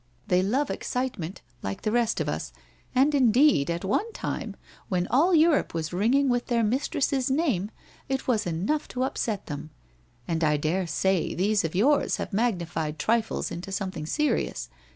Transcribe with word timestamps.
They 0.29 0.41
love 0.41 0.71
excitement, 0.71 1.41
like 1.61 1.83
the 1.83 1.91
rest 1.91 2.19
of 2.19 2.27
us, 2.27 2.51
and 2.95 3.13
indeed 3.13 3.69
at 3.69 3.85
one 3.85 4.11
time 4.13 4.55
when 4.89 5.05
all 5.11 5.35
Europe 5.35 5.75
was 5.75 5.93
ringing 5.93 6.27
with 6.27 6.47
their 6.47 6.63
mistress's 6.63 7.29
name, 7.29 7.69
it 8.09 8.27
was 8.27 8.47
enough 8.47 8.87
to 8.87 9.03
upset 9.03 9.45
them. 9.45 9.69
And 10.27 10.43
I 10.43 10.57
daresay 10.57 11.35
these 11.35 11.63
of 11.63 11.75
yours 11.75 12.17
have 12.17 12.33
magnified 12.33 12.97
trifles 12.97 13.51
into 13.51 13.71
something 13.71 14.07
serious. 14.07 14.69